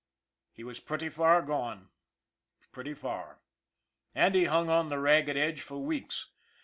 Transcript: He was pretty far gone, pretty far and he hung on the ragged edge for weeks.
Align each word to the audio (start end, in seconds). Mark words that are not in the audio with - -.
He 0.51 0.63
was 0.63 0.79
pretty 0.79 1.09
far 1.09 1.43
gone, 1.43 1.89
pretty 2.71 2.95
far 2.95 3.37
and 4.15 4.33
he 4.33 4.45
hung 4.45 4.67
on 4.67 4.89
the 4.89 4.97
ragged 4.97 5.37
edge 5.37 5.61
for 5.61 5.77
weeks. 5.77 6.31